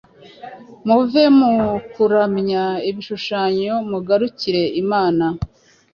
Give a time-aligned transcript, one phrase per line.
[0.87, 5.25] muve mukuramya ibishushanyo mugarukire imana